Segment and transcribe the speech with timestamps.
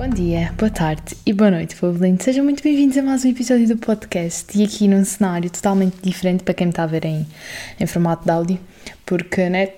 [0.00, 2.22] Bom dia, boa tarde e boa noite, povo lindo.
[2.22, 6.42] Sejam muito bem-vindos a mais um episódio do podcast e aqui num cenário totalmente diferente
[6.42, 7.26] para quem me está a ver em,
[7.78, 8.58] em formato de áudio,
[9.04, 9.68] porque, né,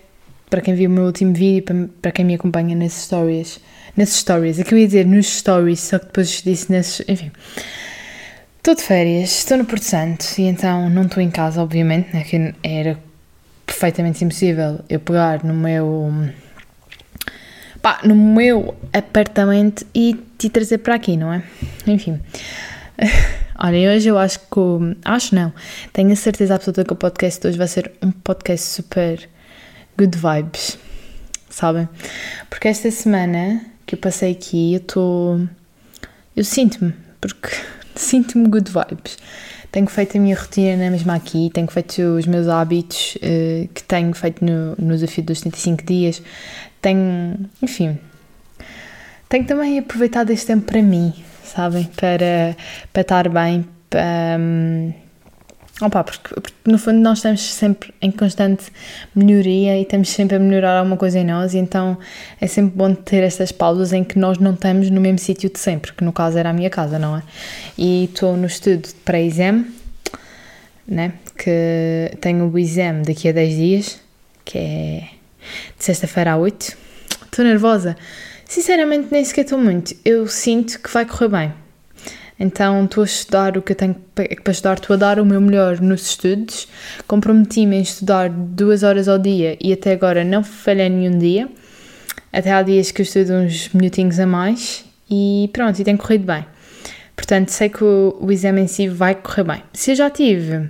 [0.48, 3.58] para quem viu o meu último vídeo, para, para quem me acompanha nesses stories,
[3.96, 7.32] nesses stories, aqui eu ia dizer nos stories, só que depois disse nesses, enfim.
[8.58, 12.22] Estou de férias, estou no Porto Santo e então não estou em casa, obviamente, né,
[12.22, 12.96] que era
[13.66, 16.12] perfeitamente impossível eu pegar no meu
[17.82, 21.42] pá, no meu apartamento e te trazer para aqui, não é?
[21.86, 22.20] Enfim.
[23.58, 24.96] Olhem, hoje eu acho que.
[25.04, 25.52] Acho não.
[25.92, 29.28] Tenho a certeza absoluta que o podcast de hoje vai ser um podcast super
[29.98, 30.78] good vibes.
[31.50, 31.88] Sabem?
[32.48, 35.40] Porque esta semana que eu passei aqui, eu estou.
[36.34, 37.48] Eu sinto-me, porque
[37.94, 39.18] sinto-me good vibes.
[39.70, 44.12] Tenho feito a minha rotina mesmo aqui, tenho feito os meus hábitos uh, que tenho
[44.12, 46.22] feito no, no desafio dos 75 dias,
[46.82, 47.98] tenho, enfim,
[49.28, 51.84] tenho também aproveitado este tempo para mim, sabem?
[51.96, 52.56] Para,
[52.92, 54.36] para estar bem, para.
[54.38, 54.92] Um,
[55.80, 58.66] opa, porque, porque, no fundo nós estamos sempre em constante
[59.14, 61.96] melhoria e estamos sempre a melhorar alguma coisa em nós, e então
[62.40, 65.58] é sempre bom ter estas pausas em que nós não estamos no mesmo sítio de
[65.58, 67.22] sempre, que no caso era a minha casa, não é?
[67.78, 69.66] E estou no estudo para exame,
[70.86, 71.12] né?
[71.38, 74.00] Que tenho o exame daqui a 10 dias,
[74.44, 75.21] que é
[75.78, 76.76] de sexta-feira à 8.
[77.24, 77.96] Estou nervosa.
[78.46, 79.94] Sinceramente, nem sequer estou muito.
[80.04, 81.52] Eu sinto que vai correr bem.
[82.38, 85.40] Então, estou a estudar o que eu tenho para estudar, estou a dar o meu
[85.40, 86.66] melhor nos estudos.
[87.06, 91.48] Comprometi-me em estudar duas horas ao dia e até agora não falhei nenhum dia.
[92.32, 96.24] Até há dias que eu estudo uns minutinhos a mais e pronto, e tem corrido
[96.24, 96.44] bem.
[97.14, 99.62] Portanto, sei que o, o exame em si vai correr bem.
[99.72, 100.68] Se eu já tive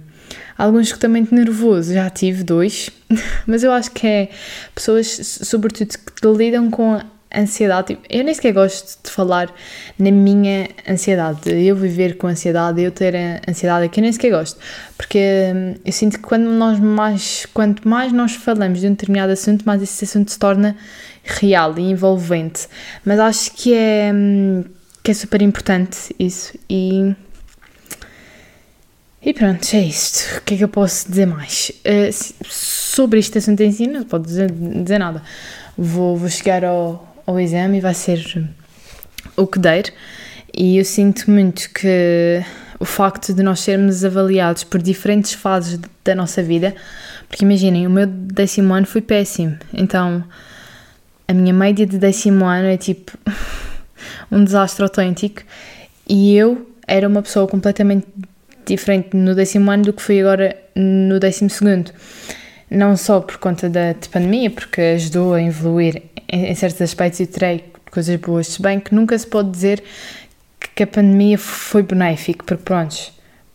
[0.62, 2.88] algum esgotamento nervoso, já tive dois,
[3.46, 4.28] mas eu acho que é
[4.74, 5.08] pessoas,
[5.42, 7.00] sobretudo, que lidam com
[7.34, 7.88] ansiedade.
[7.88, 9.52] Tipo, eu nem sequer gosto de falar
[9.98, 13.14] na minha ansiedade, eu viver com ansiedade, eu ter
[13.48, 14.60] ansiedade, que eu nem sequer gosto,
[14.96, 15.18] porque
[15.52, 19.64] hum, eu sinto que quando nós mais, quanto mais nós falamos de um determinado assunto,
[19.64, 20.76] mais esse assunto se torna
[21.24, 22.68] real e envolvente.
[23.04, 24.64] Mas acho que é, hum,
[25.02, 27.16] que é super importante isso e
[29.24, 30.38] e pronto, é isto.
[30.38, 31.70] O que é que eu posso dizer mais?
[31.86, 35.22] Uh, sobre este assunto em si, não posso dizer, dizer nada.
[35.76, 38.44] Vou, vou chegar ao, ao exame e vai ser
[39.36, 39.92] o que der.
[40.54, 42.42] E eu sinto muito que
[42.82, 46.74] o facto de nós sermos avaliados por diferentes fases da nossa vida,
[47.28, 50.24] porque imaginem, o meu décimo ano foi péssimo, então
[51.28, 53.16] a minha média de décimo ano é tipo
[54.32, 55.42] um desastre autêntico
[56.08, 58.06] e eu era uma pessoa completamente
[58.66, 61.90] diferente no décimo ano do que foi agora no décimo segundo.
[62.70, 67.26] Não só por conta da pandemia, porque ajudou a evoluir em, em certos aspectos e
[67.26, 69.82] terei coisas boas, se bem que nunca se pode dizer
[70.74, 72.96] que a pandemia foi benéfica, porque pronto,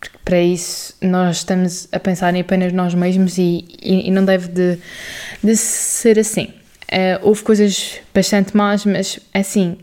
[0.00, 4.24] porque para isso nós estamos a pensar em apenas nós mesmos e, e, e não
[4.24, 4.78] deve de,
[5.42, 6.52] de ser assim.
[6.90, 9.76] Uh, houve coisas bastante más, mas assim,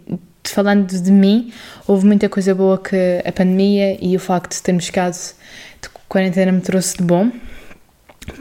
[0.51, 1.51] falando de mim,
[1.87, 6.51] houve muita coisa boa que a pandemia e o facto de termos ficado de quarentena
[6.51, 7.31] me trouxe de bom.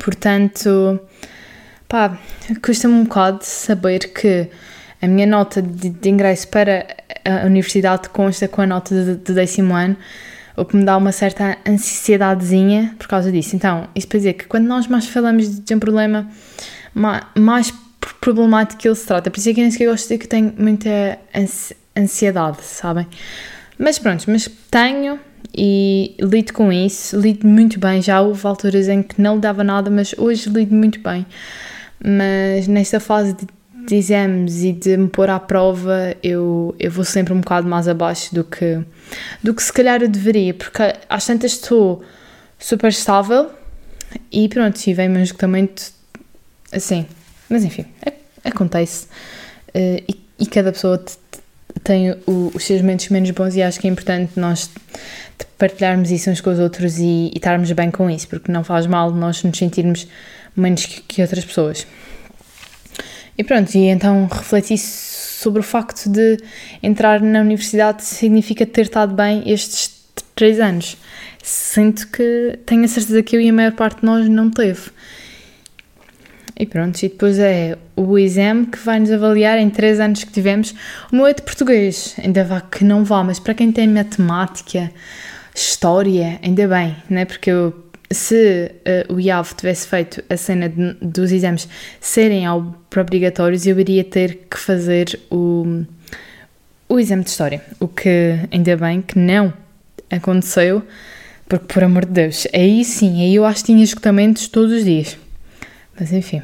[0.03, 1.01] Portanto,
[1.89, 2.19] pá,
[2.65, 4.49] custa-me um bocado saber que
[5.01, 6.87] a minha nota de, de, ingresso para
[7.25, 9.97] a universidade consta com a nota de, de décimo ano,
[10.57, 13.55] o que me dá uma certa ansiedadezinha por causa disso.
[13.55, 16.29] Então, isso para dizer que quando nós mais falamos de um problema
[17.37, 17.73] mais
[18.21, 20.29] problemático ele se trata, por isso é que eu nem sequer gosto de dizer que
[20.29, 21.19] tenho muita
[21.97, 23.07] ansiedade, sabem?
[23.79, 25.19] Mas pronto, mas tenho
[25.57, 28.03] e lido com isso, lido muito bem.
[28.03, 31.25] Já houve alturas em que não dava nada, mas hoje lido muito bem.
[32.03, 33.47] Mas nesta fase de,
[33.87, 37.87] de exames e de me pôr à prova, eu, eu vou sempre um bocado mais
[37.87, 38.81] abaixo do que,
[39.43, 42.03] do que se calhar eu deveria, porque às tantas estou
[42.59, 43.51] super estável
[44.31, 45.93] e pronto, e vem-me um esgotamento
[46.73, 47.07] assim.
[47.49, 47.85] Mas enfim,
[48.45, 49.07] acontece.
[49.69, 51.03] Uh, e, e cada pessoa
[51.83, 54.71] tem o, os seus momentos menos bons e acho que é importante nós
[55.59, 58.87] partilharmos isso uns com os outros e, e estarmos bem com isso, porque não faz
[58.87, 60.07] mal nós nos sentirmos
[60.57, 61.87] menos que, que outras pessoas.
[63.37, 66.39] E pronto, e então refleti sobre o facto de
[66.83, 69.91] entrar na universidade significa ter estado bem estes
[70.35, 70.97] três anos.
[71.43, 74.91] Sinto que tenho a certeza que eu e a maior parte de nós não teve.
[76.57, 80.33] E pronto, e depois é o exame que vai nos avaliar em três anos que
[80.33, 80.73] tivemos.
[81.13, 84.91] O meu é de português, ainda vá que não vá, mas para quem tem matemática,
[85.53, 87.25] história, ainda bem, né?
[87.25, 87.75] Porque eu,
[88.09, 88.71] se
[89.09, 91.69] uh, o IAV tivesse feito a cena de, dos exames
[92.01, 95.85] serem obrigatórios, eu iria ter que fazer o,
[96.89, 97.63] o exame de história.
[97.81, 99.53] O que ainda bem que não
[100.09, 100.85] aconteceu,
[101.49, 104.85] porque por amor de Deus, aí sim, aí eu acho que tinha esgotamentos todos os
[104.85, 105.24] dias.
[105.99, 106.43] Mas enfim.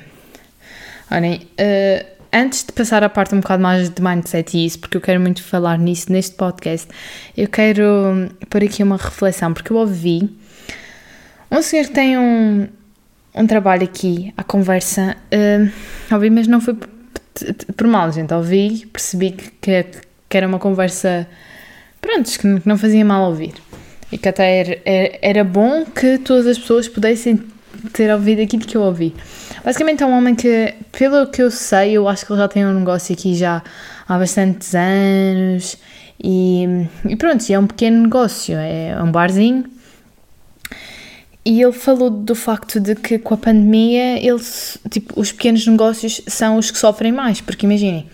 [1.10, 4.96] Olhem, uh, antes de passar à parte um bocado mais de mindset e isso, porque
[4.96, 6.88] eu quero muito falar nisso neste podcast,
[7.36, 10.30] eu quero pôr aqui uma reflexão, porque eu ouvi
[11.50, 12.68] um senhor que tem um,
[13.34, 16.76] um trabalho aqui, à conversa, uh, ouvi, mas não foi
[17.76, 19.86] por mal, gente, ouvi, percebi que,
[20.28, 21.26] que era uma conversa,
[22.00, 23.54] pronto, que não fazia mal ouvir.
[24.12, 24.80] E que até era,
[25.22, 27.40] era bom que todas as pessoas pudessem
[27.92, 29.14] ter ouvido aquilo que eu ouvi.
[29.64, 32.66] Basicamente é um homem que, pelo que eu sei, eu acho que ele já tem
[32.66, 33.62] um negócio aqui já
[34.08, 35.76] há bastantes anos
[36.22, 36.64] e,
[37.08, 39.64] e pronto, é um pequeno negócio, é um barzinho.
[41.44, 46.20] E ele falou do facto de que com a pandemia eles, tipo, os pequenos negócios
[46.26, 48.06] são os que sofrem mais, porque imaginem,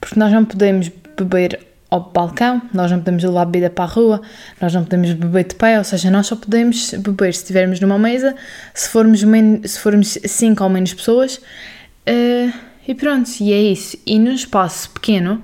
[0.00, 4.22] porque nós não podemos beber ao balcão, nós não podemos levar bebida para a rua,
[4.60, 7.98] nós não podemos beber de pé, ou seja, nós só podemos beber se estivermos numa
[7.98, 8.34] mesa,
[8.74, 9.20] se formos,
[9.64, 12.52] se formos cinco ou menos pessoas, uh,
[12.86, 13.96] e pronto, e é isso.
[14.06, 15.42] E num espaço pequeno,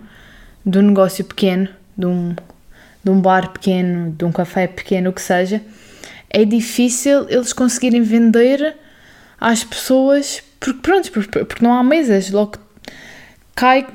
[0.65, 2.35] de um negócio pequeno, de um,
[3.03, 5.63] de um bar pequeno, de um café pequeno, o que seja,
[6.29, 8.77] é difícil eles conseguirem vender
[9.41, 12.59] às pessoas, porque pronto, porque, porque não há mesas, logo
[13.55, 13.87] cai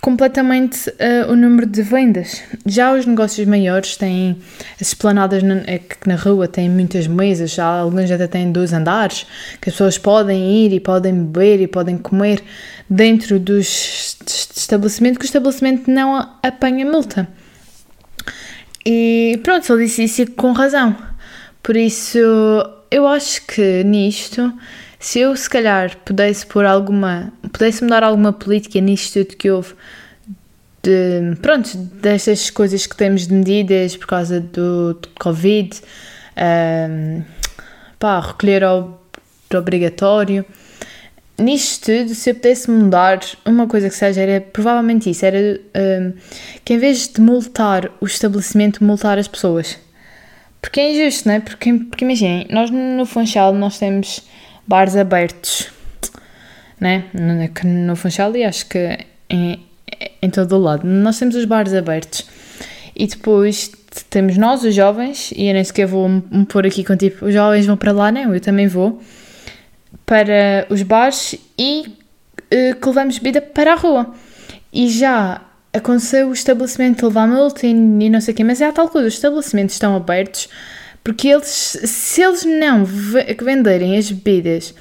[0.00, 2.42] completamente uh, o número de vendas.
[2.64, 4.36] Já os negócios maiores têm
[4.80, 9.26] as esplanadas na, é na rua têm muitas mesas, já alguns até têm dois andares,
[9.60, 12.42] que as pessoas podem ir e podem beber e podem comer
[12.88, 17.28] dentro dos estabelecimentos, que o estabelecimento não apanha multa.
[18.84, 20.96] E pronto, ele disse isso com razão.
[21.62, 22.18] Por isso,
[22.90, 24.52] eu acho que nisto
[25.00, 29.74] se eu se calhar pudesse pôr alguma, pudesse mudar alguma política nisto tudo que houve,
[30.82, 35.80] de, pronto, destas coisas que temos de medidas por causa do, Covid,
[36.36, 37.22] um,
[37.98, 39.02] pá, recolher ao,
[39.54, 40.44] obrigatório,
[41.38, 46.12] nisto tudo, se eu pudesse mudar uma coisa que seja, era provavelmente isso, era um,
[46.62, 49.78] que em vez de multar o estabelecimento, multar as pessoas.
[50.60, 51.40] Porque é injusto, não é?
[51.40, 54.22] Porque, porque imaginem, nós no Funchal nós temos
[54.70, 55.68] bares abertos,
[56.78, 57.06] né?
[57.64, 59.66] No Funchal e acho que em,
[60.22, 60.86] em todo o lado.
[60.86, 62.24] Nós temos os bares abertos
[62.94, 63.72] e depois
[64.08, 67.34] temos nós, os jovens, e eu nem sequer vou me pôr aqui com tipo, os
[67.34, 69.02] jovens vão para lá, não, eu também vou,
[70.06, 74.14] para os bares e uh, que levamos bebida para a rua.
[74.72, 78.72] E já aconteceu o estabelecimento levar multa e, não sei o quê, mas é a
[78.72, 80.48] tal coisa, os estabelecimentos estão abertos
[81.02, 84.74] porque eles, se eles não venderem as bebidas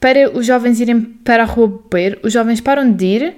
[0.00, 3.36] para os jovens irem para a rua beber, os jovens param de ir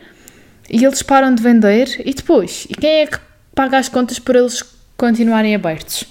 [0.71, 2.67] e eles param de vender e depois?
[2.71, 3.19] E quem é que
[3.55, 4.63] paga as contas por eles
[4.97, 6.05] continuarem abertos?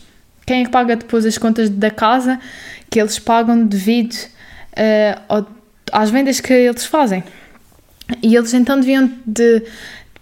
[0.46, 2.40] Quem é que paga depois as contas da casa
[2.90, 5.48] que eles pagam devido uh, ao,
[5.92, 7.24] às vendas que eles fazem?
[8.22, 9.64] E eles então deviam de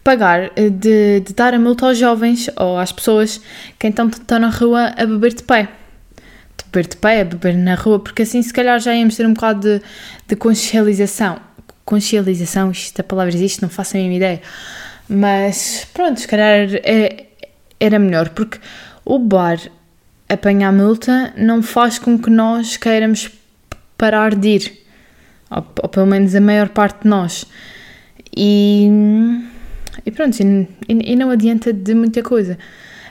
[0.04, 3.42] pagar, eh, de, de dar a multa aos jovens ou às pessoas
[3.78, 5.70] que então estão na rua a beber de pé.
[6.58, 9.26] De beber de pé, a beber na rua, porque assim se calhar já íamos ter
[9.26, 9.82] um bocado de,
[10.28, 11.40] de consciencialização.
[11.86, 14.42] Consciencialização, isto a palavra existe, não faço a mínima ideia.
[15.08, 17.26] Mas pronto, se calhar é,
[17.80, 18.60] era melhor, porque
[19.04, 19.60] o bar
[20.30, 23.30] apanhar multa não faz com que nós queiramos
[23.98, 24.82] parar de ir.
[25.50, 27.46] Ou, ou pelo menos a maior parte de nós.
[28.36, 28.88] E
[30.06, 32.58] e pronto, e, e não adianta de muita coisa.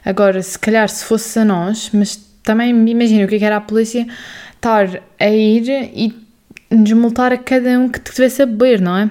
[0.04, 3.60] Agora, se calhar se fosse a nós, mas também imagina o que, é era a
[3.60, 4.06] polícia
[4.54, 6.14] estar a ir e
[6.70, 9.10] desmultar a cada um que tivesse a beber, não é?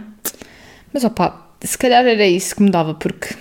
[0.94, 3.36] Mas opá, se calhar era isso que me dava, porque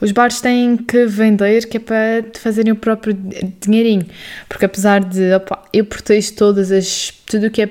[0.00, 3.16] os bares têm que vender, que é para fazerem o próprio
[3.60, 4.06] dinheirinho.
[4.48, 7.10] Porque apesar de, opa, eu protejo todas as.
[7.26, 7.70] tudo o que é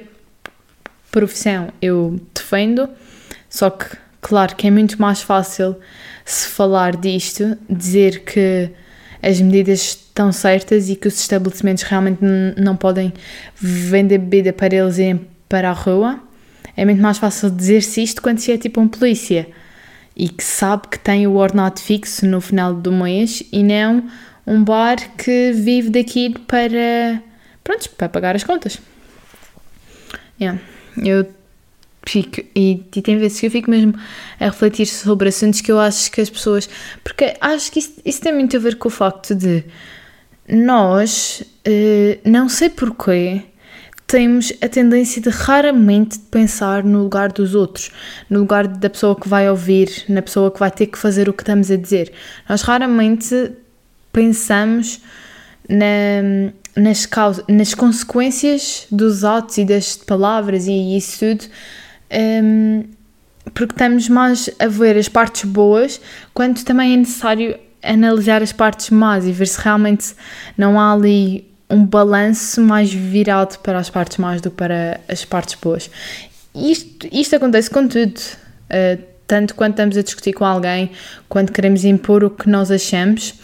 [1.12, 2.88] profissão, eu defendo,
[3.50, 5.78] só que Claro que é muito mais fácil
[6.26, 8.70] se falar disto, dizer que
[9.22, 12.20] as medidas estão certas e que os estabelecimentos realmente
[12.58, 13.14] não podem
[13.56, 16.20] vender bebida para eles irem para a rua.
[16.76, 19.48] É muito mais fácil dizer-se isto quando se é tipo um polícia
[20.16, 24.10] e que sabe que tem o ordenado fixo no final do mês e não
[24.46, 27.22] um bar que vive daquilo para,
[27.64, 28.80] pronto, para pagar as contas.
[30.40, 30.60] Yeah.
[30.98, 31.26] Eu
[32.10, 33.94] fico, e, e tem vezes que eu fico mesmo
[34.40, 36.70] a refletir sobre assuntos que eu acho que as pessoas.
[37.04, 39.64] Porque acho que isso, isso tem muito a ver com o facto de
[40.48, 43.44] nós, uh, não sei porquê,
[44.08, 47.92] temos a tendência de raramente pensar no lugar dos outros,
[48.28, 51.34] no lugar da pessoa que vai ouvir, na pessoa que vai ter que fazer o
[51.34, 52.12] que estamos a dizer.
[52.50, 53.52] Nós raramente
[54.12, 55.00] pensamos
[55.70, 61.46] na, nas, causas, nas consequências dos atos e das palavras e isso tudo,
[62.12, 62.84] um,
[63.54, 66.00] porque estamos mais a ver as partes boas,
[66.34, 70.14] quando também é necessário analisar as partes más e ver se realmente
[70.58, 75.24] não há ali um balanço mais virado para as partes más do que para as
[75.24, 75.90] partes boas.
[76.54, 80.92] Isto, isto acontece com tudo, uh, tanto quando estamos a discutir com alguém,
[81.28, 83.36] quando queremos impor o que nós achamos,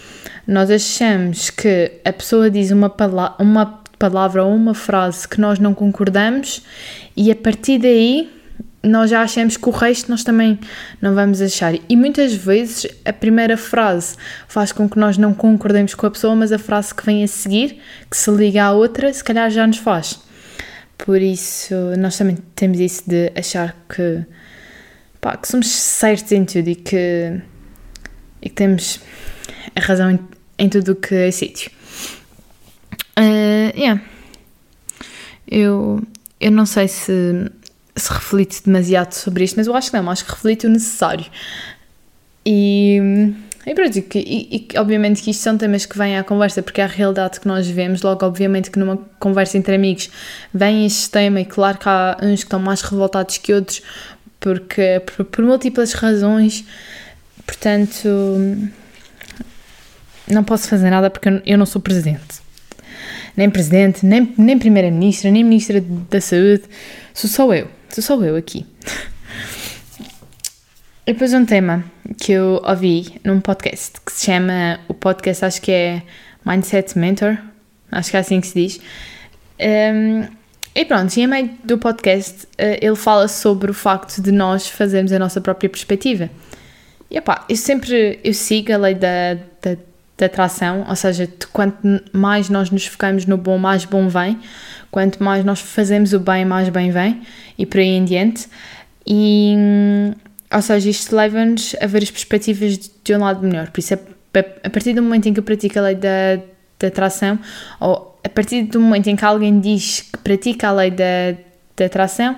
[0.48, 5.60] nós achamos que a pessoa diz uma, pala uma palavra ou uma frase que nós
[5.60, 6.62] não concordamos
[7.16, 8.30] e a partir daí
[8.86, 10.60] nós já achamos que o resto nós também
[11.02, 11.74] não vamos achar.
[11.90, 14.16] E muitas vezes a primeira frase
[14.48, 17.28] faz com que nós não concordemos com a pessoa, mas a frase que vem a
[17.28, 20.20] seguir, que se liga à outra, se calhar já nos faz.
[20.98, 24.24] Por isso, nós também temos isso de achar que,
[25.20, 27.42] pá, que somos certos em tudo e que,
[28.42, 29.02] e que temos
[29.76, 30.20] a razão em,
[30.58, 31.72] em tudo o que é sítio.
[33.18, 34.02] Uh, yeah.
[35.48, 36.02] Eu,
[36.40, 37.52] eu não sei se
[37.96, 41.26] se reflite demasiado sobre isto, mas eu acho que não, acho que reflite o necessário.
[42.46, 43.34] E,
[43.66, 46.82] e pronto, e, e, e, obviamente que isto são temas que vêm à conversa, porque
[46.82, 50.10] é a realidade que nós vivemos, logo obviamente que numa conversa entre amigos
[50.54, 53.82] vem este tema e claro que há uns que estão mais revoltados que outros,
[54.40, 56.66] porque por, por múltiplas razões,
[57.46, 58.10] portanto
[60.28, 62.44] não posso fazer nada porque eu não sou presidente.
[63.36, 66.64] Nem presidente, nem, nem primeira-ministra, nem ministra da saúde,
[67.14, 67.68] sou só eu.
[67.96, 68.66] Sou só eu aqui.
[71.08, 71.86] E depois um tema
[72.18, 76.04] que eu ouvi num podcast que se chama, o podcast acho que é
[76.46, 77.38] Mindset Mentor,
[77.90, 78.82] acho que é assim que se diz.
[79.62, 80.28] Um,
[80.76, 84.68] e pronto, e a meio do podcast uh, ele fala sobre o facto de nós
[84.68, 86.30] fazermos a nossa própria perspectiva.
[87.10, 89.36] E opá, eu sempre eu sigo a lei da,
[90.18, 91.78] da atração, ou seja, de quanto
[92.14, 94.40] mais nós nos focamos no bom, mais bom vem.
[94.90, 97.22] Quanto mais nós fazemos o bem, mais bem vem,
[97.58, 98.48] e por aí em diante.
[99.06, 99.56] E,
[100.54, 103.70] ou seja, isto leva-nos a ver as perspectivas de um lado melhor.
[103.72, 106.42] Por isso, a partir do momento em que eu pratico a lei da,
[106.80, 107.38] da atração,
[107.80, 111.38] ou a partir do momento em que alguém diz que pratica a lei da,
[111.76, 112.38] da atração,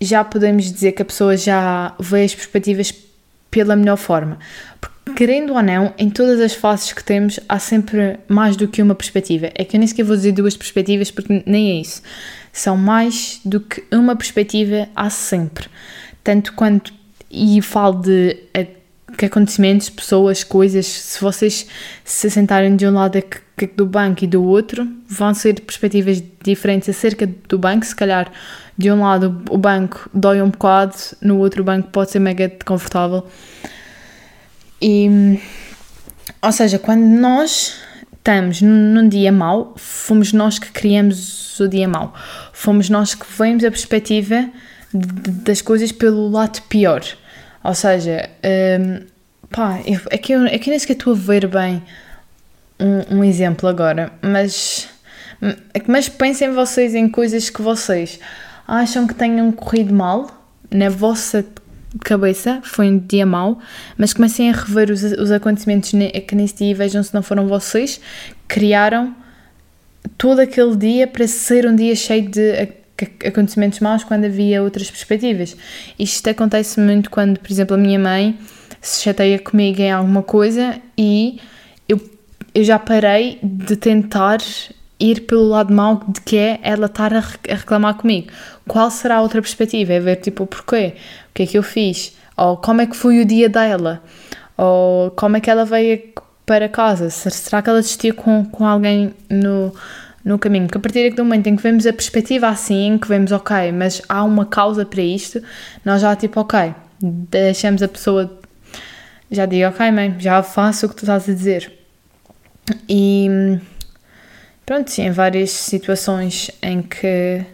[0.00, 2.92] já podemos dizer que a pessoa já vê as perspectivas
[3.50, 4.38] pela melhor forma.
[4.80, 8.82] Porque querendo ou não, em todas as fases que temos, há sempre mais do que
[8.82, 9.50] uma perspectiva.
[9.54, 12.02] É que eu nem sequer vou dizer duas perspectivas, porque nem é isso.
[12.52, 15.66] São mais do que uma perspectiva, há sempre.
[16.22, 16.92] Tanto quanto.
[17.30, 18.36] E falo de
[19.16, 21.66] que acontecimentos, pessoas, coisas, se vocês
[22.04, 23.22] se sentarem de um lado
[23.76, 27.84] do banco e do outro, vão ser perspectivas diferentes acerca do banco.
[27.86, 28.30] Se calhar,
[28.76, 33.24] de um lado o banco dói um bocado, no outro banco pode ser mega confortável.
[34.86, 35.40] E,
[36.42, 37.74] ou seja, quando nós
[38.18, 42.12] estamos num dia mau, fomos nós que criamos o dia mau.
[42.52, 44.46] Fomos nós que vemos a perspectiva
[44.92, 47.02] das coisas pelo lado pior.
[47.62, 48.28] Ou seja,
[48.78, 49.06] um,
[49.50, 51.82] pá, é que eu, é que nem sequer estou a ver bem
[52.78, 54.86] um, um exemplo agora, mas,
[55.72, 58.20] é mas pensem vocês em coisas que vocês
[58.68, 61.42] acham que tenham corrido mal na vossa
[61.94, 63.58] de cabeça, foi um dia mau,
[63.96, 65.92] mas comecem a rever os, os acontecimentos
[66.26, 68.00] que nesse dia e vejam se não foram vocês
[68.48, 69.14] criaram
[70.18, 72.68] todo aquele dia para ser um dia cheio de
[73.26, 75.56] acontecimentos maus quando havia outras perspectivas.
[75.98, 78.38] Isto acontece muito quando, por exemplo, a minha mãe
[78.80, 81.40] se chateia comigo em alguma coisa e
[81.88, 82.00] eu,
[82.54, 84.38] eu já parei de tentar
[85.10, 88.28] ir pelo lado mau de que é ela estar a, reclamar comigo.
[88.66, 89.92] Qual será a outra perspectiva?
[89.92, 90.94] É ver tipo o porquê,
[91.30, 94.02] o que é que eu fiz, ou como é que foi o dia dela,
[94.56, 96.02] ou como é que ela veio
[96.46, 99.74] para casa, será que ela desistiu com, com alguém no,
[100.24, 100.66] no caminho?
[100.66, 103.72] Porque a partir do momento em que vemos a perspectiva assim, em que vemos, ok,
[103.72, 105.42] mas há uma causa para isto,
[105.84, 108.38] nós já tipo, ok, deixamos a pessoa,
[109.30, 111.72] já digo, ok, mãe, já faço o que tu estás a dizer.
[112.88, 113.58] E
[114.64, 117.44] pronto, sim, em várias situações em que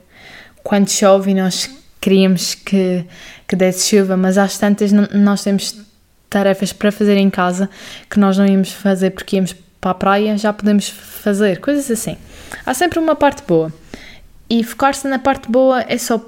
[0.63, 3.05] quando chove nós queríamos que,
[3.47, 5.77] que desse chuva, mas às tantas nós temos
[6.29, 7.69] tarefas para fazer em casa
[8.09, 12.17] que nós não íamos fazer porque íamos para a praia, já podemos fazer, coisas assim.
[12.65, 13.73] Há sempre uma parte boa.
[14.49, 16.21] E focar-se na parte boa é só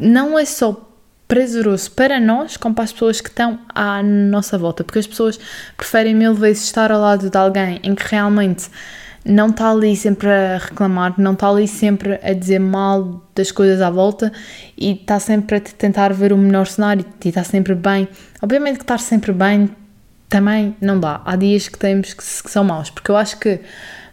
[0.00, 0.88] não é só
[1.28, 5.38] prazeroso para nós como para as pessoas que estão à nossa volta, porque as pessoas
[5.76, 8.68] preferem mil vezes estar ao lado de alguém em que realmente
[9.24, 13.80] não está ali sempre a reclamar, não está ali sempre a dizer mal das coisas
[13.80, 14.32] à volta
[14.76, 18.08] e está sempre a tentar ver o melhor cenário e está sempre bem.
[18.40, 19.70] Obviamente que estar sempre bem
[20.28, 21.20] também não dá.
[21.24, 23.60] Há dias que temos que, que são maus, porque eu acho que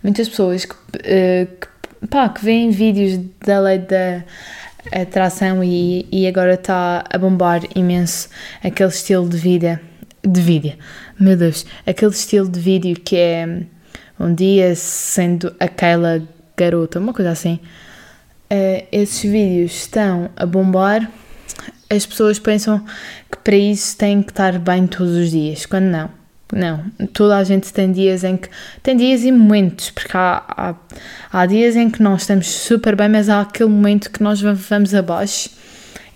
[0.03, 4.23] muitas pessoas que, uh, que, pá, que veem vídeos da lei da
[4.91, 8.29] atração e, e agora está a bombar imenso
[8.63, 9.81] aquele estilo de vida,
[10.25, 10.75] de vida,
[11.19, 13.63] meu Deus, aquele estilo de vídeo que é
[14.19, 16.21] um dia sendo aquela
[16.57, 17.59] garota, uma coisa assim.
[18.51, 21.09] Uh, esses vídeos estão a bombar,
[21.89, 22.83] as pessoas pensam
[23.31, 26.19] que para isso têm que estar bem todos os dias, quando não.
[26.51, 26.83] Não,
[27.13, 28.49] toda a gente tem dias em que.
[28.81, 30.75] Tem dias e momentos, porque há, há,
[31.31, 34.95] há dias em que nós estamos super bem, mas há aquele momento que nós vamos
[34.95, 35.51] abaixo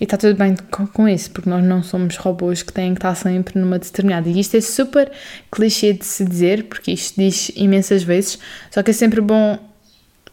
[0.00, 2.98] e está tudo bem com, com, isso, porque nós não somos robôs que têm que
[2.98, 4.28] estar sempre numa determinada.
[4.28, 5.10] E isto é super
[5.50, 8.38] clichê de se dizer, porque isto diz imensas vezes,
[8.70, 9.58] só que é sempre bom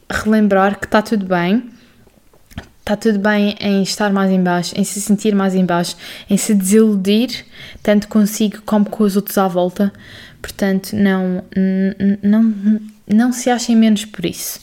[0.10, 1.70] relembrar que está tudo bem.
[2.80, 5.96] Está tudo bem em estar mais em baixo, em se sentir mais em baixo,
[6.27, 7.46] em se desiludir,
[7.84, 9.94] tanto consigo como com os outros à volta.
[10.41, 11.44] Portanto, não,
[12.24, 14.62] não, não se achem menos por isso.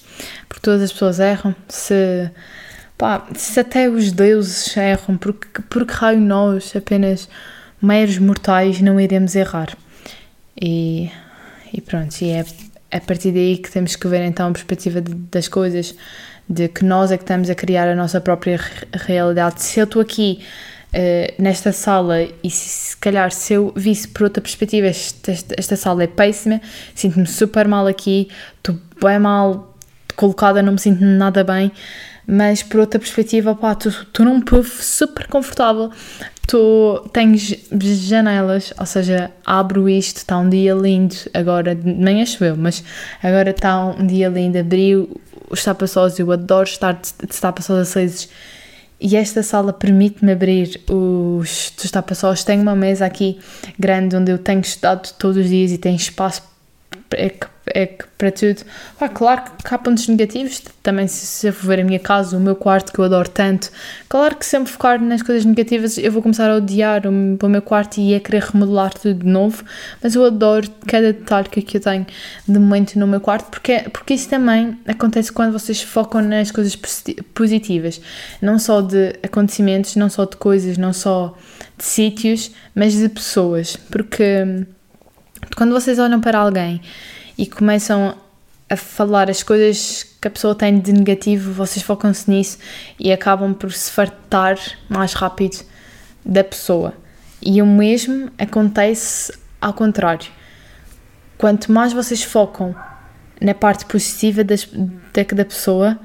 [0.49, 1.55] Porque todas as pessoas erram.
[1.69, 2.29] Se
[2.99, 7.29] Pá, se até os deuses erram, porque, porque raio nós, apenas
[7.81, 9.77] meros mortais, não iremos errar?
[10.61, 11.09] E,
[11.73, 12.45] e pronto, e é
[12.91, 15.95] a partir daí que temos que ver então a perspectiva de, das coisas,
[16.49, 18.59] de que nós é que estamos a criar a nossa própria
[18.93, 19.63] realidade.
[19.63, 20.41] Se eu estou aqui
[20.93, 25.77] uh, nesta sala e se, se, calhar se eu visse por outra perspectiva, esta, esta
[25.77, 26.61] sala é péssima,
[26.97, 29.77] sinto-me super mal aqui, estou bem mal
[30.17, 31.71] colocada, não me sinto nada bem
[32.31, 35.91] mas por outra perspectiva, pá, estou num puff super confortável,
[36.47, 37.57] tu tens
[38.07, 42.85] janelas, ou seja, abro isto, está um dia lindo, agora nem choveu, mas
[43.23, 45.09] agora está um dia lindo, abri
[45.49, 48.29] os tapa-sós, eu adoro estar de tapa-sós acesos.
[49.01, 53.39] E esta sala permite-me abrir os, os tapa-sós, tenho uma mesa aqui
[53.79, 56.43] grande onde eu tenho estudado todos os dias e tem espaço
[57.75, 58.63] é que, para tudo.
[59.01, 62.41] Ah, claro que há pontos negativos, também se, eu for ver a minha casa, o
[62.41, 63.71] meu quarto que eu adoro tanto,
[64.09, 67.63] claro que sempre focar nas coisas negativas eu vou começar a odiar o, o meu
[67.63, 69.65] quarto e a querer remodelar tudo de novo,
[70.03, 72.07] mas eu adoro cada detalhe que eu tenho
[72.47, 76.77] de momento no meu quarto, porque, porque isso também acontece quando vocês focam nas coisas
[77.35, 78.01] positivas,
[78.41, 81.37] não só de acontecimentos, não só de coisas, não só
[81.77, 84.67] de sítios, mas de pessoas, porque
[85.57, 86.81] quando vocês olham para alguém
[87.39, 88.17] e começam
[88.69, 92.59] a falar as coisas que a pessoa tem de negativo, vocês focam-se nisso
[92.99, 95.65] e acabam por se fartar mais rápido
[96.25, 96.93] da pessoa.
[97.41, 100.31] E o mesmo acontece ao contrário.
[101.39, 102.75] Quanto mais vocês focam
[103.41, 105.99] na parte positiva das, da, da pessoa,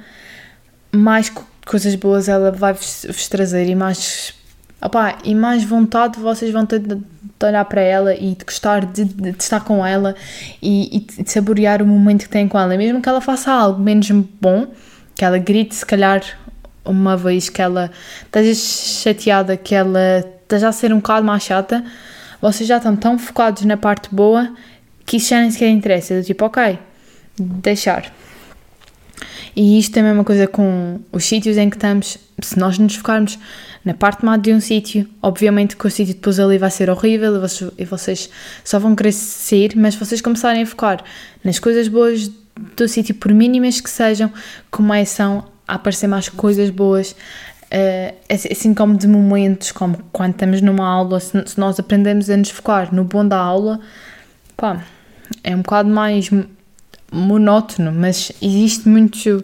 [0.91, 1.32] mais
[1.65, 4.36] coisas boas ela vai vos, vos trazer e mais
[4.84, 8.86] Opa, e mais vontade vocês vão ter de, de olhar para ela e de gostar
[8.86, 10.13] de, de, de estar com ela
[10.62, 12.76] e, e, de saborear o momento que têm com ela.
[12.76, 14.67] Mesmo que ela faça algo menos bom,
[15.15, 16.22] que ela grite se calhar
[16.84, 17.89] uma vez, que ela
[18.26, 21.82] esteja chateada, que ela esteja a ser um bocado mais chata,
[22.41, 24.54] vocês já estão tão focados na parte boa
[25.06, 26.15] que isso já nem sequer interessa.
[26.15, 26.78] Do tipo, ok,
[27.39, 28.12] deixar.
[29.56, 32.18] E isto é a mesma coisa com os sítios em que estamos.
[32.42, 33.38] Se nós nos focarmos
[33.86, 37.34] na parte má de um sítio, obviamente que o sítio depois ali vai ser horrível
[37.78, 38.30] e vocês
[38.63, 41.04] só vão querer sair, mas vocês começarem a focar
[41.44, 42.32] nas coisas boas
[42.76, 44.32] do sítio, por mínimas que sejam,
[44.72, 50.88] começam a aparecer mais coisas boas, uh, assim como de momentos, como quando estamos numa
[50.88, 53.80] aula, se nós aprendemos a nos focar no bom da aula,
[54.56, 54.84] pá,
[55.44, 56.30] é um bocado mais
[57.13, 59.43] monótono, mas existe muito,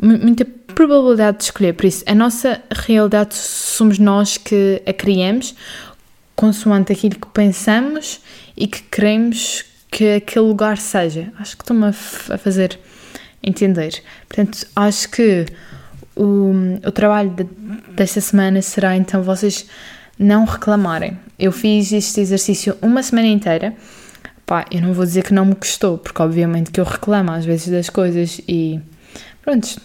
[0.00, 0.44] muita
[0.74, 1.74] probabilidade de escolher.
[1.74, 5.54] Por isso, a nossa realidade somos nós que a criamos,
[6.34, 8.20] consoante aquilo que pensamos
[8.56, 11.32] e que queremos que aquele lugar seja.
[11.38, 12.78] Acho que estou-me a, a fazer
[13.42, 14.02] entender.
[14.28, 15.46] Portanto, acho que
[16.14, 16.52] o,
[16.84, 17.44] o trabalho de,
[17.92, 19.66] desta semana será então vocês
[20.18, 21.18] não reclamarem.
[21.38, 23.74] Eu fiz este exercício uma semana inteira.
[24.46, 27.44] Pá, eu não vou dizer que não me gostou, porque obviamente que eu reclamo às
[27.44, 28.80] vezes das coisas e
[29.42, 29.76] pronto,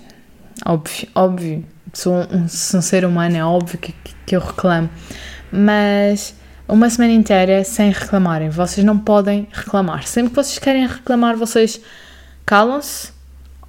[0.66, 1.66] Óbvio, óbvio.
[1.94, 3.94] Sou um, sou um ser humano, é óbvio que,
[4.26, 4.90] que eu reclamo.
[5.52, 6.36] Mas
[6.68, 8.50] uma semana inteira sem reclamarem.
[8.50, 10.08] Vocês não podem reclamar.
[10.08, 11.82] Sempre que vocês querem reclamar, vocês
[12.46, 13.12] calam-se,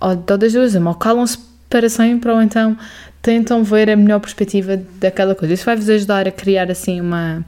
[0.00, 2.76] ou das duas, ou calam-se para sempre, ou então
[3.20, 5.54] tentam ver a melhor perspectiva daquela coisa.
[5.54, 7.44] Isso vai-vos ajudar a criar assim uma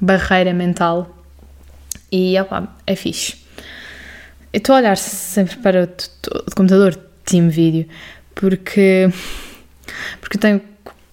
[0.00, 1.23] barreira mental
[2.14, 3.34] e opa, é fixe.
[4.52, 7.88] eu estou a olhar sempre para o, computador Team Video
[8.36, 9.08] porque,
[10.20, 10.62] porque eu tenho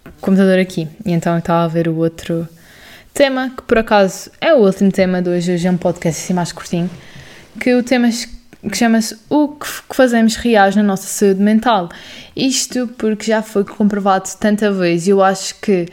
[0.06, 2.48] o computador aqui e então eu estava a ver o outro
[3.16, 6.34] tema que por acaso é o último tema de hoje, hoje é um podcast assim
[6.34, 6.90] mais curtinho
[7.60, 8.08] que o tema
[8.70, 11.90] que chama-se O que fazemos reais na nossa saúde mental.
[12.36, 15.88] Isto porque já foi comprovado tanta vez e eu acho que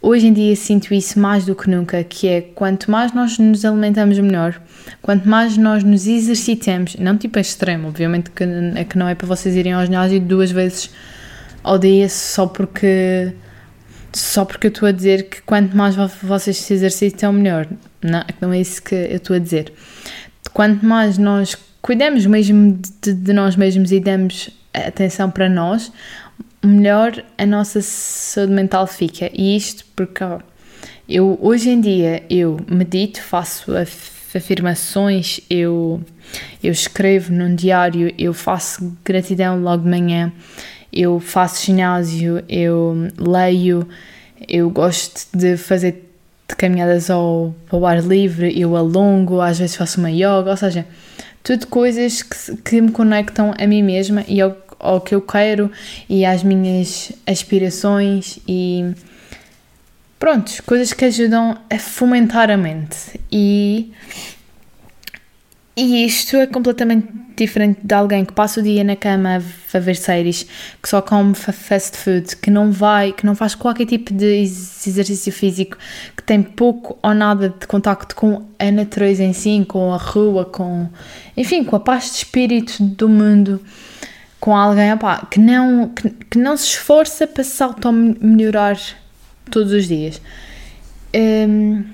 [0.00, 3.64] hoje em dia sinto isso mais do que nunca, que é quanto mais nós nos
[3.64, 4.60] alimentamos melhor,
[5.02, 9.26] quanto mais nós nos exercitamos, não tipo extremo, obviamente que, é que não é para
[9.26, 10.90] vocês irem ao ginásio duas vezes
[11.62, 13.32] ao dia só porque
[14.12, 17.66] só porque eu estou a dizer que quanto mais vocês se exercitam melhor,
[18.02, 19.72] não, não é isso que eu estou a dizer.
[20.52, 25.92] Quanto mais nós cuidamos mesmo de, de nós mesmos e damos atenção para nós,
[26.68, 29.30] melhor a nossa saúde mental fica.
[29.32, 30.38] E isto porque ó,
[31.08, 33.72] eu hoje em dia eu medito, faço
[34.34, 36.00] afirmações, eu,
[36.62, 40.32] eu escrevo num diário, eu faço gratidão logo de manhã,
[40.92, 43.88] eu faço ginásio, eu leio,
[44.46, 46.04] eu gosto de fazer
[46.48, 50.86] de caminhadas ao, ao ar livre, eu alongo, às vezes faço uma yoga, ou seja,
[51.42, 55.70] tudo coisas que, que me conectam a mim mesma e ao, ao que eu quero
[56.08, 58.94] e às minhas aspirações e
[60.18, 63.20] pronto, coisas que ajudam a fomentar a mente.
[63.30, 63.92] E
[65.80, 69.36] e isto é completamente diferente de alguém que passa o dia na cama
[69.72, 70.44] a ver séries,
[70.82, 75.32] que só come fast food, que não vai, que não faz qualquer tipo de exercício
[75.32, 75.78] físico,
[76.16, 80.44] que tem pouco ou nada de contacto com a natureza em si, com a rua,
[80.44, 80.88] com,
[81.36, 83.62] enfim, com a paz de espírito do mundo,
[84.40, 88.78] com alguém opa, que, não, que, que não se esforça para se auto-melhorar
[89.50, 90.20] todos os dias.
[91.14, 91.84] Um,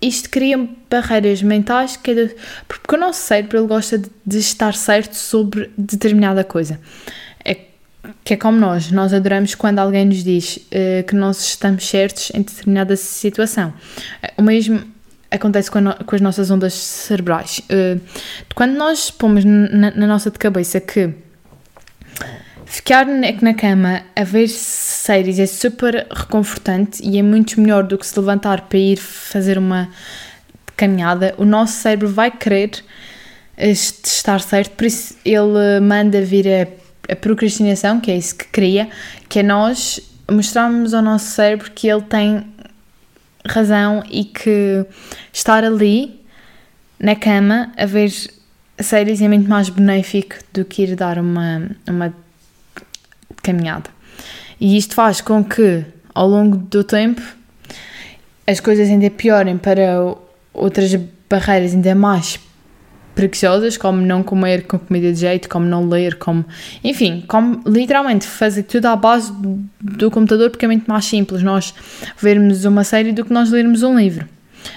[0.00, 2.36] isto cria barreiras mentais que é de,
[2.68, 6.80] porque o nosso cérebro ele gosta de, de, estar certo sobre determinada coisa.
[7.44, 7.56] É,
[8.24, 12.30] que é como nós, nós adoramos quando alguém nos diz uh, que nós estamos certos
[12.32, 13.74] em determinada situação.
[14.36, 14.80] O mesmo
[15.30, 17.60] acontece com, no, com as nossas ondas cerebrais.
[17.64, 18.00] Uh,
[18.54, 21.12] quando nós pomos na, na nossa cabeça que
[22.66, 28.06] Ficar na cama a ver séries é super reconfortante e é muito melhor do que
[28.06, 29.88] se levantar para ir fazer uma
[30.76, 31.34] caminhada.
[31.38, 32.70] O nosso cérebro vai querer
[33.56, 38.88] estar certo, por isso ele manda vir a, a procrastinação, que é isso que cria,
[39.28, 42.46] que é nós mostrarmos ao nosso cérebro que ele tem
[43.46, 44.84] razão e que
[45.32, 46.20] estar ali
[47.00, 48.10] na cama a ver
[48.80, 52.12] séries é muito mais benéfico do que ir dar uma, uma
[53.42, 53.90] caminhada.
[54.60, 57.22] E isto faz com que, ao longo do tempo,
[58.46, 60.14] as coisas ainda piorem para
[60.52, 60.94] outras
[61.28, 62.40] barreiras ainda mais
[63.14, 66.44] preguiçosas, como não comer com comida de jeito, como não ler, como.
[66.84, 69.32] Enfim, como literalmente fazer tudo à base
[69.80, 71.74] do computador, porque é muito mais simples nós
[72.16, 74.28] vermos uma série do que nós lermos um livro.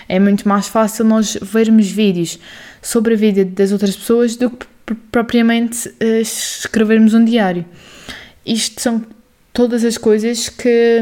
[0.09, 2.39] É muito mais fácil nós vermos vídeos
[2.81, 4.65] sobre a vida das outras pessoas do que
[5.11, 7.65] propriamente uh, escrevermos um diário
[8.45, 9.03] isto são
[9.53, 11.01] todas as coisas que,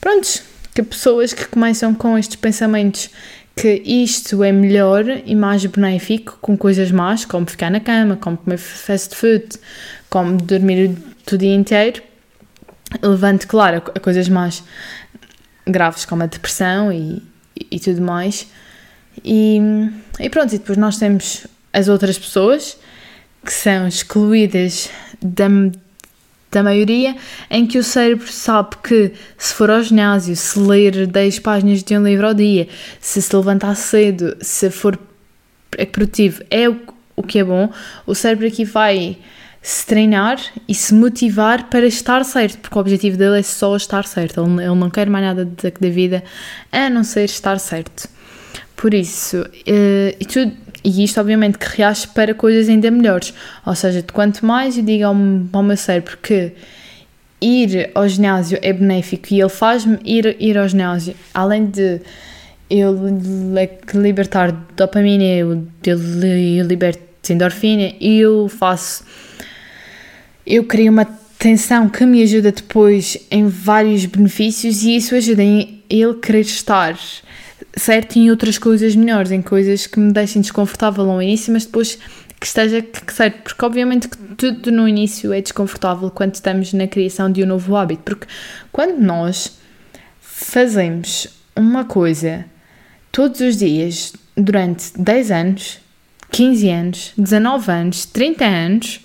[0.00, 0.42] pronto,
[0.74, 3.10] que pessoas que começam com estes pensamentos
[3.54, 8.36] que isto é melhor e mais benéfico com coisas más, como ficar na cama, como
[8.38, 9.46] comer fast food,
[10.08, 10.96] como dormir
[11.30, 12.02] o dia inteiro,
[13.02, 14.62] levante, claro, a coisas mais
[15.66, 17.22] graves como a depressão e,
[17.58, 18.46] e, e tudo mais.
[19.24, 19.60] E,
[20.20, 22.76] e pronto, e depois nós temos as outras pessoas
[23.44, 24.88] que são excluídas
[25.20, 25.48] da,
[26.50, 27.16] da maioria,
[27.50, 31.96] em que o cérebro sabe que se for ao ginásio, se ler 10 páginas de
[31.96, 32.68] um livro ao dia,
[33.00, 34.98] se se levantar cedo, se for
[35.90, 36.78] produtivo, é o,
[37.16, 37.72] o que é bom,
[38.06, 39.18] o cérebro aqui vai
[39.62, 44.04] se treinar e se motivar para estar certo, porque o objetivo dele é só estar
[44.04, 46.22] certo, ele, ele não quer mais nada da, da vida
[46.70, 48.08] a não ser estar certo.
[48.82, 50.50] Por isso, uh, e tudo
[50.82, 53.32] e isto, obviamente, que reage para coisas ainda melhores.
[53.64, 55.14] Ou seja, quanto mais eu digo ao,
[55.52, 56.50] ao meu cérebro que
[57.40, 62.00] ir ao ginásio é benéfico e ele faz-me ir, ir ao ginásio, além de
[62.68, 62.92] eu
[63.94, 69.04] libertar dopamina, eu, eu liberto endorfina, eu faço.
[70.44, 71.04] Eu crio uma
[71.38, 76.98] tensão que me ajuda depois em vários benefícios e isso ajuda em ele querer estar
[77.76, 81.98] certo em outras coisas melhores, em coisas que me deixem desconfortável ao início, mas depois
[82.38, 87.30] que esteja certo, porque obviamente que tudo no início é desconfortável quando estamos na criação
[87.30, 88.26] de um novo hábito, porque
[88.72, 89.58] quando nós
[90.20, 92.44] fazemos uma coisa
[93.12, 95.78] todos os dias durante 10 anos,
[96.30, 99.00] 15 anos, 19 anos, 30 anos,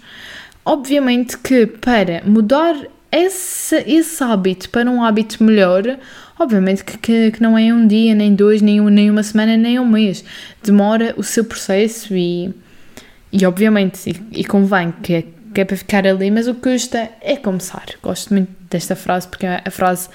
[0.65, 2.75] obviamente que para mudar
[3.11, 5.97] esse, esse hábito para um hábito melhor,
[6.37, 9.79] obviamente que, que, que, não é um dia, nem dois, nem, nem uma semana, nem
[9.79, 10.23] um mês.
[10.63, 12.53] Demora o seu processo e,
[13.31, 16.71] e obviamente, e, e convém que é, que é para ficar ali, mas o que
[16.71, 17.85] custa é começar.
[18.03, 20.09] Gosto muito desta frase porque é a frase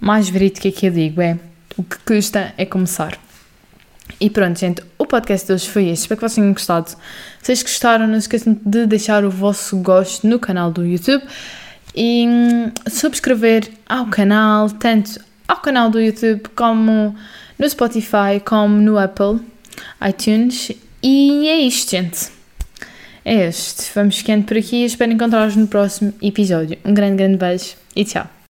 [0.00, 1.36] mais verídica que eu digo: é
[1.76, 3.18] o que custa é começar.
[4.20, 6.02] E pronto, gente, o podcast de hoje foi este.
[6.02, 6.90] Espero que vocês tenham gostado.
[6.90, 6.96] Se
[7.42, 11.24] vocês gostaram, não esqueçam de deixar o vosso gosto no canal do YouTube
[11.94, 17.14] e hum, subscrever ao canal, tanto ao canal do YouTube como
[17.58, 19.40] no Spotify, como no Apple
[20.08, 20.70] iTunes.
[21.02, 22.28] E é isto, gente.
[23.24, 23.90] É este.
[23.94, 24.84] Vamos ficando por aqui.
[24.84, 26.78] Espero encontrar-vos no próximo episódio.
[26.84, 28.30] Um grande, grande beijo e tchau.